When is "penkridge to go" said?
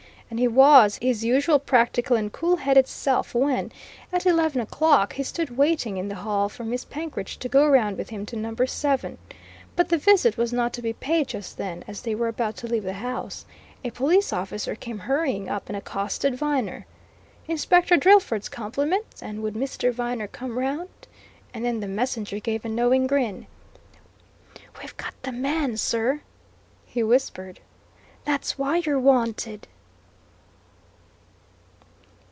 6.85-7.67